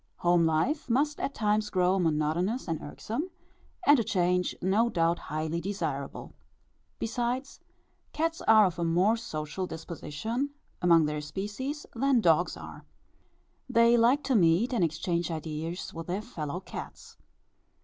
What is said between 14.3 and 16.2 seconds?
meet and exchange ideas with